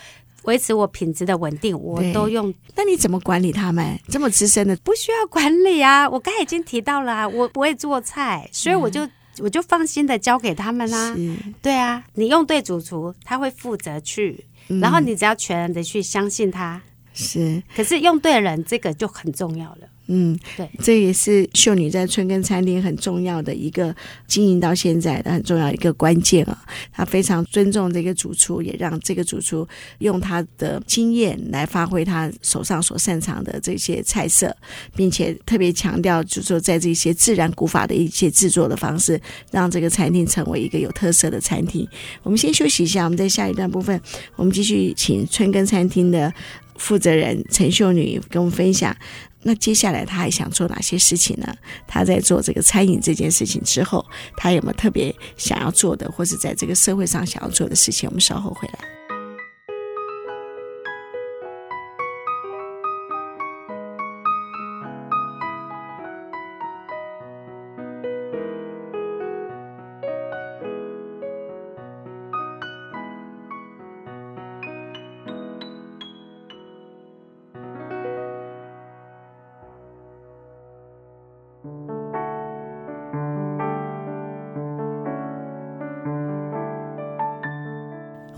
[0.44, 2.54] 维持我品质的稳定，我都用。
[2.76, 4.76] 那你怎么管理他们这么资深的？
[4.78, 9.06] 不需要管理啊，我刚才已经提到了、啊，我不会做菜，所以我就。
[9.06, 11.16] 嗯我就放心的交给他们啦、啊，
[11.62, 16.82] 对啊，你用对主厨，他会负责去，嗯、然后你只要全然的去相信他，
[17.18, 17.62] 是。
[17.76, 19.88] 可是用对人，这个就很重要了。
[20.10, 23.94] 嗯，对，这也是秀女在春耕餐厅很重要的一个
[24.26, 26.58] 经营到现在的很重要一个关键啊。
[26.94, 34.56] 她非常尊重这个主厨，也让这个主厨用他的经验来发挥他手上所擅长的这些菜色，
[34.96, 39.20] 并且特别强调，就是说在这些自然古法的一些制作的方式，
[39.52, 41.86] 让这个餐厅成为一个有特色的餐厅。
[42.24, 44.00] 我们先休息一下，我们在下一段部分，
[44.38, 46.34] 我们继续请春耕餐厅的
[46.78, 48.96] 负责人陈秀女跟我们分享。
[49.44, 51.56] 那接下来她还想做哪些事情呢？
[51.88, 58.10] 她在做这个餐饮这件事情之后，她有没有特别想要做的，或是在这个社会上想要做的事情？
[58.10, 58.97] 我们稍后回来。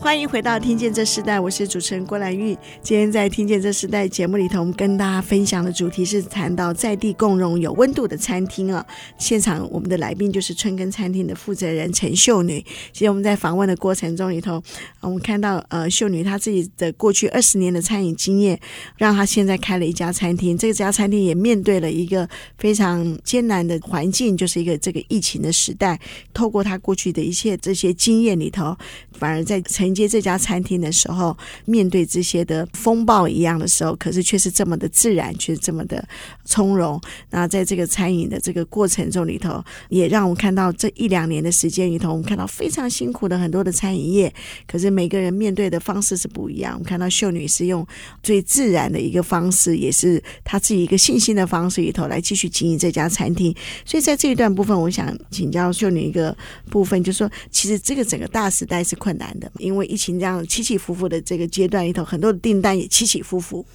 [0.09, 2.57] 欢迎回到《听见这时代》，我是主持人郭兰玉。
[2.81, 8.83] 今天在《听见这时代》节目里头，我们跟大家分享的主题是谈到在地共融有温度的餐厅啊。
[9.19, 12.59] 现场我们的来宾就是春耕餐厅的负责人陈秀女。
[12.91, 14.59] 其实我们在访问的过程中里头，
[14.99, 18.59] 我们看到呃秀女她自己的过去二十年的餐饮经验，
[18.97, 20.57] 让她现在开了一家餐厅。
[20.57, 25.99] 这家餐厅也面对了一个非常艰难的环境，就是一个这个疫情的时代。
[26.33, 28.75] 透过她过去的一切这些经验里头，
[29.11, 29.87] 反而在成。
[29.99, 36.07] 接这家餐厅的时候，面对这些的风暴一样的时候，可是却是这么的自然，却是这么的
[36.45, 36.99] 从容。
[37.31, 44.33] 那在这个餐饮的这个过程中里头，也让我们看到这一两年的时间里头，我们看到非常辛苦的很多的餐饮业，
[44.65, 46.73] 可是每个人面对的方式是不一样。
[46.73, 47.85] 我们看到秀女是用
[48.23, 53.53] 最自然的一个方式，也是她自己一个信心的方式里头来继续经营这家餐厅。
[53.83, 56.35] 所以在这一段部分，我想请教秀女一个
[56.69, 63.65] 部分，就是说，其实这个整个大时代是困难的，因为疫情这样起起伏伏的这个阶段里头，很多的订单也起起伏伏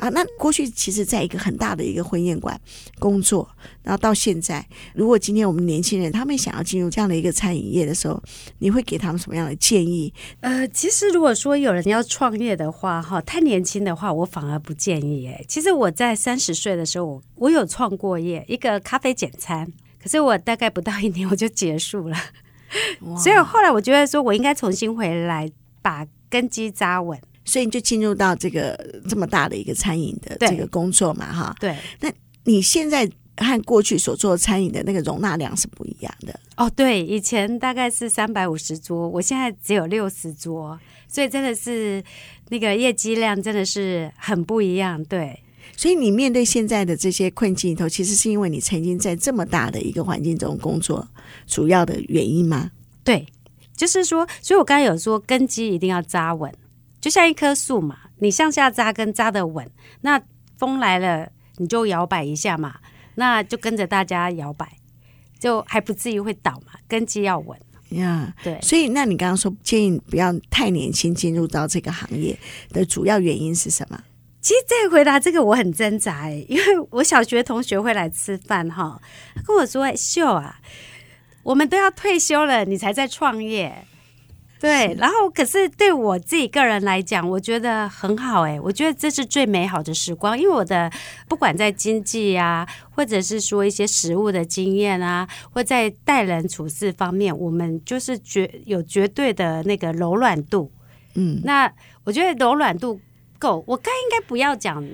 [0.00, 0.08] 啊。
[0.10, 2.60] 那过去其实在一个很大的一个婚宴馆
[2.98, 3.48] 工作，
[3.82, 4.64] 然后到现在，
[4.94, 8.22] 如果今天我们年轻人他们想要进入这样的一个餐饮业的时候，
[8.58, 10.12] 你会给他们什么样的建议？
[10.40, 15.26] 呃，其实如果说有人要创业的话，哈，太年轻的话，我反而不建议。
[15.26, 22.16] 哎，其实我在三十岁的时候，我我有创过业，一个咖啡简餐，可是我大概不到一年我就结束了。
[23.16, 25.50] 所以后来我觉得说，我应该重新回来，
[25.82, 31.54] 把根基扎稳，所以你就进入到这个这么大的一个餐饮的这个工作嘛，哈。
[31.60, 31.76] 对。
[32.00, 32.10] 那
[32.44, 36.38] 你现在和过去所做的餐饮的那个容纳量是不一样的。
[36.56, 42.02] 哦，对，以前大概是三百五十桌，我现在只有六十桌，所以真的是
[42.48, 45.02] 那个业绩量真的是很不一样。
[45.04, 45.42] 对。
[45.76, 51.06] 所以你面对现在的这些困境里头，其实是因为你曾经在这么大的一个环境中工作，
[51.46, 52.70] 主要的原因吗？
[53.04, 53.26] 对，
[53.76, 56.52] 就是说，所以我刚才有说根基一定要扎稳，
[57.00, 60.20] 就像一棵树嘛，你向下扎根扎得稳，那
[60.56, 62.76] 风来了你就摇摆一下嘛，
[63.16, 64.78] 那就跟着大家摇摆，
[65.38, 67.58] 就还不至于会倒嘛，根基要稳
[67.90, 68.34] 呀。
[68.40, 72.38] Yeah, 对，所以那你刚刚说建议不要太年轻进入到这个行业
[72.70, 74.02] 的主要原因是什么？
[74.46, 79.02] 其实这回答这个我很挣扎，因为我小学同学会来吃饭哈，
[79.34, 80.60] 他跟我说：“哎，秀啊，
[81.42, 83.84] 我们都要退休了，你才在创业。”
[84.60, 90.88] 对，然后可是对我自己个人来讲，我觉得很好哎，我觉得这是最美好的时光，因为我的
[91.26, 100.70] 不管在经济啊，或者是说一些食物的经验啊，或在待人处事方面，我们就是绝有绝对的那个柔软度。
[101.14, 101.68] 嗯，那
[102.04, 103.00] 我觉得柔软度。
[103.38, 104.84] 够，我该应该不要讲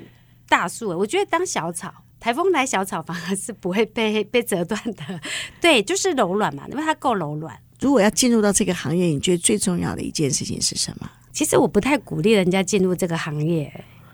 [0.48, 5.20] 大树，我觉得当小草，台风来小草反而是不会被被折断的。
[5.60, 7.58] 对，就是柔软嘛，因为它够柔软。
[7.80, 11.10] 如果要进入到这个行业，你觉得最重要的一件事情是什么？
[11.32, 13.64] 其实我不太鼓励人家进入这个行业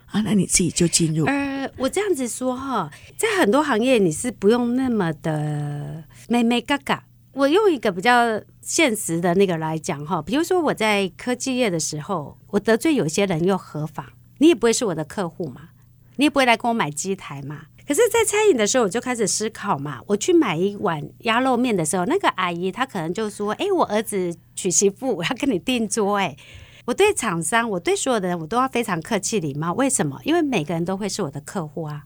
[0.06, 1.26] 啊，那你自己就进入。
[1.26, 7.04] 呃，我这样子说哈，在很多行业你是不用那么的妹妹嘎嘎。
[7.32, 14.04] 我用一个比较现实的那个来讲哈，比如说我在科技业的时候，我得罪有些人又何妨？
[14.38, 15.70] 你也不会是我的客户嘛，
[16.16, 17.66] 你也不会来跟我买鸡台嘛。
[17.86, 20.00] 可是，在餐饮的时候，我就开始思考嘛。
[20.06, 26.36] 我去买一碗鸭肉面的时候，那个阿姨她可能就说：“哎，我儿子娶媳妇， 我要跟你订桌。”哎，
[26.84, 29.72] 我对厂商，我对所有的人，我都要非常客气礼貌。
[29.72, 30.20] 为什么？
[30.24, 32.04] 因为每个人都会是我的客户啊，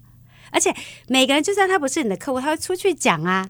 [0.52, 0.72] 而且
[1.08, 3.48] 每个人就算他不是你的客户，他会出去讲啊，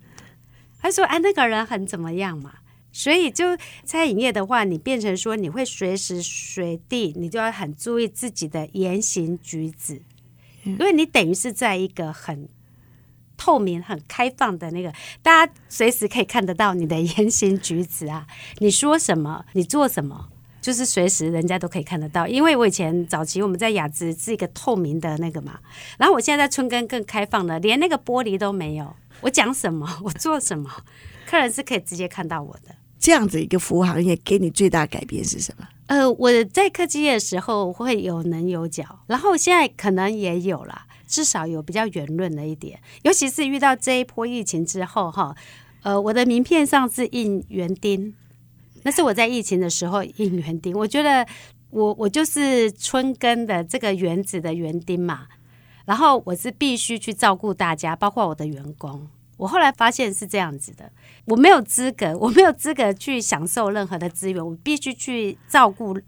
[0.81, 2.55] 他说：“哎，那个人很怎么样嘛。”
[2.93, 10.03] 所以，就餐饮业的话，你变成说你会随时随地，你就要很注意自己的言行举止，
[10.65, 12.49] 因为你等于是在一个很
[13.37, 18.27] 透明、很开放的那个，大家随时可以看得到你的言行举止啊。
[18.59, 20.29] 你说什么，你做什么，
[20.61, 22.29] 就是随时人家都可以看得到。
[22.29, 25.59] 因为我以前早期我们在雅致是一个透明的那个嘛，
[25.99, 28.95] 然后我现在在春耕更开放了，连那个玻璃都没有。
[29.23, 30.71] 我讲什么，我做什么，
[31.27, 32.77] 客人是可以直接看到我的。
[33.03, 35.67] 这样子一个服务行业给你最大改变是什么？
[35.89, 42.79] 呃，我在科技业的时候会有棱有角，然后现在可能也有啦，至少有比较圆润的一点。
[43.03, 45.35] 尤其是遇到这一波疫情之后，哈，
[45.83, 48.15] 呃，我的名片上是印园丁，
[48.85, 50.73] 那是我在疫情的时候印园丁。
[50.79, 51.27] 我觉得
[51.71, 55.27] 我我就是春耕的这个园子的园丁嘛，
[55.87, 59.09] 然后我是必须去照顾大家，包括我的员工。
[59.39, 60.93] 我后来发现是这样子的，
[61.25, 65.99] 我没有资格，我没有资格去享受任何的资源，我必须去照顾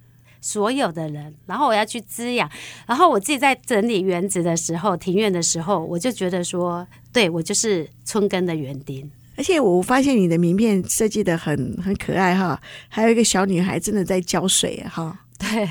[0.40, 2.50] 所有的人，然后我要去滋养，
[2.86, 9.10] 然后我自己在整理园子的时候、庭院的时候，我就觉得说，对，我就是春耕的园丁。
[9.36, 15.20] 而且我发现你的名片设计的很很可爱哈，还有一个小女孩真的在浇水哈。
[15.38, 15.68] 对，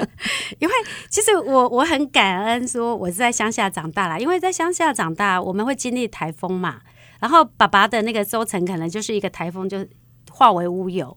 [0.60, 0.74] 因为
[1.08, 6.80] 其实我我很感恩说我是在乡下长大啦，因为在乡下长大，我们会经历台风嘛。
[7.18, 9.86] 然后爸爸的那个收成可能就是一个台风就
[10.30, 11.16] 化为乌有，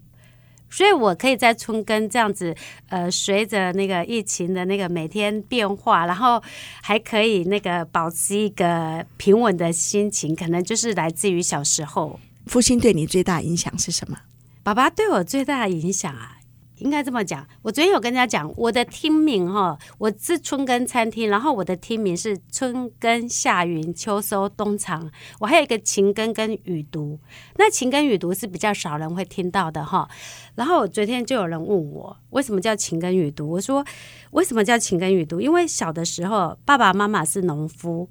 [0.70, 2.56] 所以我可以在春耕这样子，
[2.90, 6.42] 呃，随着那个疫情的那个每天变化，然后
[6.82, 12.20] 还可以那个保持一个平稳的心情，可能就是来自于小时候。
[12.48, 14.18] 父亲对你最大影响是什么？
[14.64, 16.38] 爸爸对我最大的影响啊。
[16.82, 27.20] 应该这么讲，我昨天有跟人家讲，我的厅名哈，我是春耕餐厅，然后我的厅名是春耕夏耘秋收冬藏，我还有一个晴耕跟雨读，
[27.58, 30.10] 那晴耕雨读是比较少人会听到的哈。
[30.56, 33.48] 然后昨天就有人问我，为什么叫晴耕雨读？
[33.48, 33.86] 我说
[34.32, 35.39] 为什么叫晴耕雨读？
[35.39, 38.10] 因为小的时候爸爸妈妈是农夫，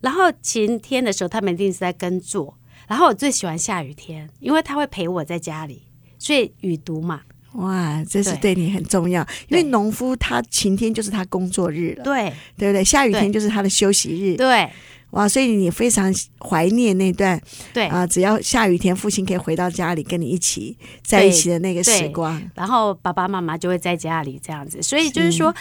[0.00, 5.82] 然后晴天的时候他们一定是在耕作，然后我最喜欢下雨天，因为他会陪我在家里，
[6.18, 7.20] 所以雨读嘛。
[7.58, 12.82] 哇，这是对你很重要，因为农夫他晴天就是他工作日了，对对不对？
[12.82, 14.68] 下雨天就是他的休息日，对。
[15.12, 17.40] 哇，所以你非常怀念那段，
[17.72, 24.82] 对啊，只要下雨天，父亲可以回到家里跟你一起在一起的那个时光，然后爸爸妈妈就会在家里这样子。
[24.82, 25.54] 所以就是说，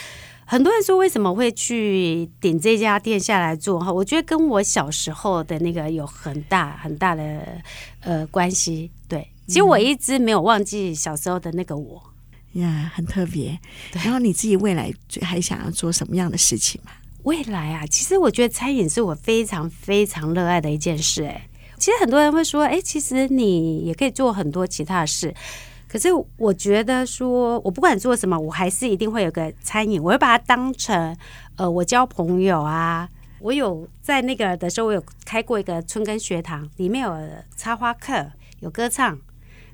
[0.44, 3.90] 很多人说为什么会去顶这家店下来做哈？
[3.90, 7.42] 我觉得跟我小时候的那个有很大很大的
[8.02, 9.26] 呃关系，对。
[9.48, 12.04] 其实我一直没有忘记小时候的那个我
[12.54, 13.58] 呀，很特别。
[13.94, 16.92] 然后你自己未来还想要做什么样的事情吗？
[17.24, 21.24] 未来啊，其实我觉得餐饮是我非常非常热爱的一件事。
[21.24, 25.34] 哎，其实很多人会说，哎，其实你也可以做很多其他的事。
[25.88, 31.16] 可是我觉得说，我不管做什么，我还是一定会有个餐饮，我会把它当成
[31.56, 33.10] 呃，我交朋友啊。
[33.40, 37.16] 我有在那个的时候，我有开过一个春耕学堂，里面有
[37.56, 38.32] 插花课，
[38.62, 39.18] 有歌唱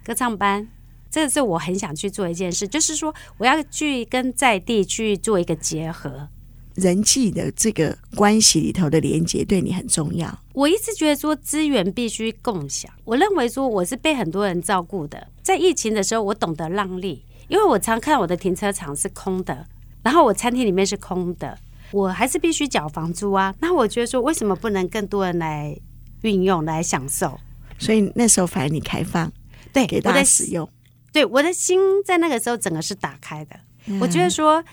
[0.03, 0.67] 歌唱班。
[1.09, 6.27] 这个是我很想去做一件事，就是说我要去跟在地去做一个结合，
[6.73, 10.39] 人际的这个关系里头的连接对你很重要。
[10.53, 15.27] 我一直觉得说资源必须共享，我认为说我是被很多人照顾的。
[15.43, 19.67] 在疫情的时候，我懂得让利，因为我常看我的停车场是空的，
[20.01, 21.55] 然后我餐厅里面是空的。
[21.91, 25.77] 我还是必须缴房租啊，那我觉得说，为什么不能更多人来
[26.21, 27.39] 运用来享受？
[27.77, 29.31] 所以那时候反而你开放，
[29.73, 30.69] 对，给大家使用。
[31.11, 33.55] 对，我的心在那个时候整个是打开的。
[33.87, 34.63] 嗯、我觉得说，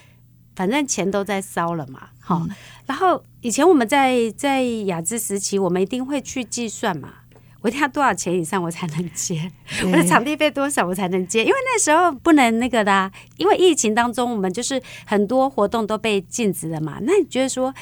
[0.54, 2.50] 反正钱都在烧了嘛，好、嗯。
[2.86, 7.14] 然后以前我们在在亚资时期，我们一定会去计算嘛。
[7.62, 9.52] 我一定要多少钱以上我才能接？
[9.84, 11.44] 我的场地费多少我才能接？
[11.44, 16.98] 因为那时候不能那个的啊，因为疫情当中我们就是很多活动都被禁止了嘛。
[17.02, 17.74] 那你觉得说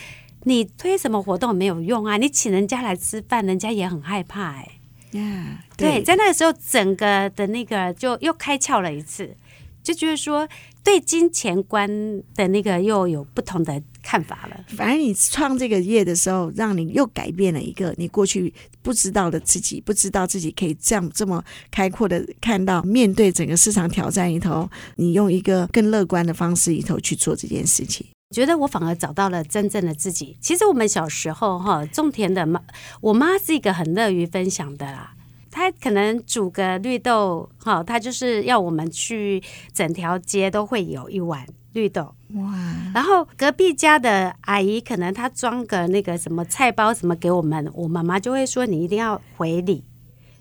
[0.43, 2.17] 你推什么活动没有用啊？
[2.17, 4.78] 你请人家来吃饭，人家也很害怕哎。
[5.13, 9.35] 呀，对，在那个时候整个的那个就又开窍了一次，
[9.83, 10.49] 就觉得说
[10.85, 11.89] 对金钱观
[12.35, 13.83] 的那个又有不同的。
[14.01, 18.51] 看法了，反正你创这个业的时候，让你又改变了一个你过去
[18.81, 28.07] 不知道的自己，不知道自己可以这样这么开阔的看到，面对整个市场挑战里头，你用一个更乐观的方式里头去做这件事情。
[28.31, 30.37] 觉得我反而找到了真正的自己。
[30.41, 32.63] 其实我们小时候哈，种田的妈，
[33.01, 35.15] 我妈是一个很乐于分享的啦。
[35.51, 41.47] 她可能煮个绿豆哈，她就是要我们去整条街都会有一碗。
[41.73, 42.55] 绿豆哇，
[42.95, 49.85] 然后隔壁家的阿姨可能她装个那个什么菜包什么给我们，我妈妈就会说你一定要回礼，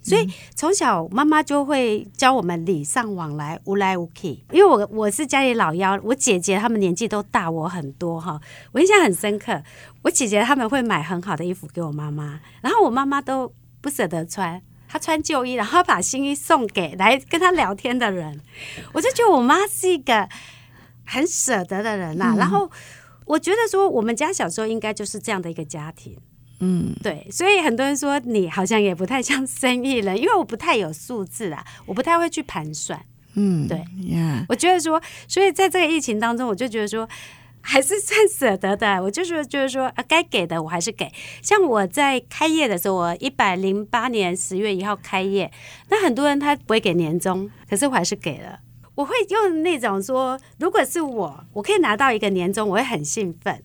[0.02, 4.40] 所以从小妈妈就会教我们礼尚往来，无来无去。
[4.52, 8.40] 因为我我是家里老幺，我姐姐她们年纪都大我很多哈，
[8.72, 9.62] 我印象很深刻。
[10.04, 18.42] 我姐姐她们会买很好的衣服给我妈妈，然后我妈妈都不舍得穿，她穿旧衣，然后把新衣送给来跟她聊天的人，
[18.94, 20.28] 我就觉得我妈是一个。
[21.10, 22.70] 很舍得的人呐、啊，嗯、然后
[23.24, 26.18] 我觉得说，我们家小时候应该就是这样的一个家庭，
[26.60, 33.00] 嗯，对，所以很多人说你好像也不太像生意人，因为我不太有数字啊，我不太会去盘算，
[33.36, 34.44] 嗯，对，Yeah.
[34.50, 37.08] 我觉得说，所以在这个疫情当中，我就觉得说，
[37.62, 41.12] 还是算舍得的，我就是就是说啊，该给的我还是给。
[41.44, 45.52] 像我在开业的时候，我一百零八年十月一号开业，
[45.90, 48.62] 那很多人他不会给年终，可是我还是给了。
[48.96, 53.62] 我会用那种说，如果是我，我可以拿到一个年终，我会很兴奋。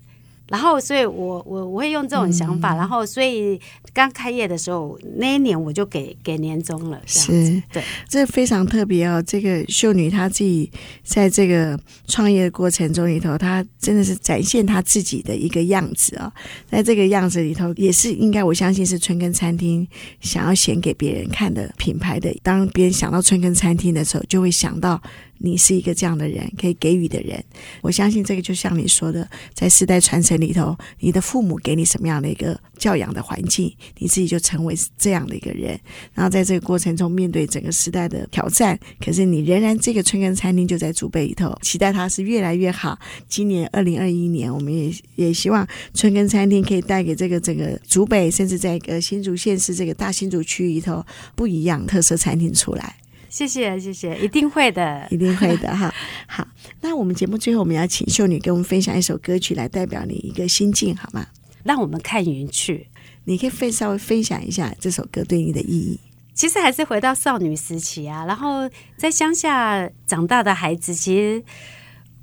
[0.52, 2.74] 然后，所以我我我会用这种想法。
[2.74, 3.58] 嗯、然后，所以
[3.94, 7.00] 刚开业的时候，那一年我就给给年终了。
[7.06, 9.22] 是，对，这非常特别哦。
[9.26, 10.70] 这个秀女她自己
[11.02, 16.28] 在这个创业的过程中里头，她真的是展现她自己的一个样子啊、哦。
[16.68, 19.88] 在这个样子里头，也是应该我相信是春耕餐厅
[20.20, 22.30] 想要显给别人看的品牌的。
[22.42, 25.00] 当别人想到春耕餐厅的时候，就会想到。
[25.42, 27.42] 你是一个这样的人，可以给予的人。
[27.80, 35.78] 我相信这个就像你说的，在世代传承里头，你的父母给你什么样的一个教养的环境，你自己就成为这样的一个人。
[36.14, 42.98] 然后在这个过程中，面对整个时代的挑战，可是你仍然这个春耕餐厅就在竹北里头，期待它是越来越好。
[43.28, 52.96] 今年二零二一年，我们也也希望春耕餐厅可以带给这个整个竹北，甚至在一个新竹县市这个大新竹区域里头不一样特色餐厅出来。
[53.32, 55.90] 谢谢谢谢，一定会的，一定会的哈。
[56.28, 56.46] 好，
[56.82, 61.26] 那我们节目最后我们要请秀女给我们分享一首歌曲来代表你一个心境，好吗？
[61.64, 62.88] 让我们看云去。
[63.24, 65.98] 你可以分稍微分享一下这首歌对你的意义。
[66.34, 68.68] 其实还是回到少女时期啊，然后
[68.98, 71.42] 在乡下长大的孩子，其实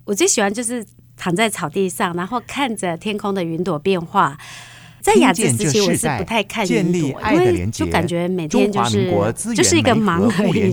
[0.05, 0.86] 我最喜欢就是
[1.18, 4.38] 躺在草地上，然后看着天空的云朵变化。
[5.02, 9.10] 在雅致时期，我是不太看云朵，因为就感觉每天就是
[9.56, 10.72] 就是一个忙而已。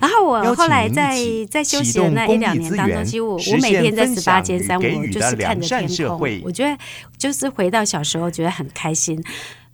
[0.00, 1.16] 然后我后来在
[1.48, 6.40] 在休息的那一两年当中，其实我我每天在十八间山，我就是看着天空。
[6.44, 6.76] 我觉得
[7.16, 9.22] 就是回到小时候，觉得很开心。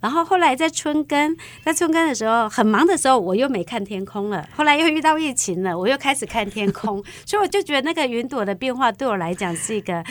[0.00, 1.34] 然后后来在春耕，
[1.64, 4.46] 在春耕的时候很忙的时候，我又没看天空了。
[4.54, 10.04] 后来又遇到疫情了，我又开始看天空， 所以我就觉得那个云朵的变化对我来讲是一个。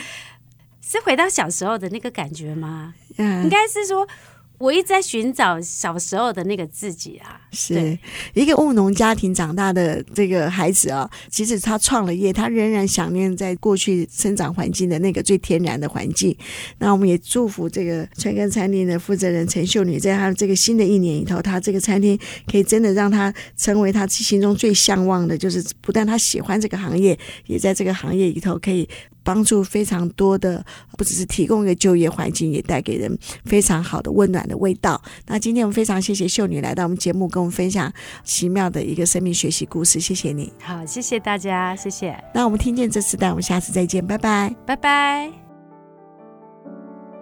[0.86, 2.94] 是回到小时候的那个感觉吗？
[3.16, 4.06] 嗯，应该是说，
[4.58, 7.40] 我一直在寻找小时候的那个自己啊。
[7.50, 7.98] 是
[8.34, 16.36] 一个务农家庭长大的这个孩子啊，即使他创了业，他仍然想念在过去生长环境的那个最天然的环境。
[16.78, 22.18] 那我们也祝福这个春耕餐厅的负责人陈秀女，在他这个新的一年里头，她这个餐厅
[22.50, 28.88] 可以真的让她成为她心中最向往的，就是不但她喜欢这个行业，也在这个行业里头可以。
[29.24, 30.64] 帮助非常多的，
[30.96, 35.02] 不只是提供一个就业环境，也带给人非常好的温暖的味道。
[35.26, 39.98] 那今天我们非常谢谢秀女来到我们节目，跟我们分享奇妙的一个生命学习故事。
[39.98, 42.16] 谢谢你，好，谢谢大家，谢谢。
[42.34, 45.32] 那我们听见这世代，我们下次再见，拜拜，拜拜。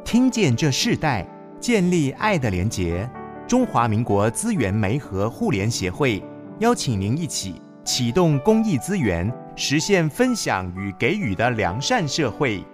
[0.04, 1.26] 听见这世代，
[1.60, 3.08] 建立爱的连结。
[3.46, 6.22] 中华民国资源媒和互联协会
[6.58, 9.30] 邀请您一起启动公益资源。
[9.54, 12.64] 实现分享与给予的良善社会。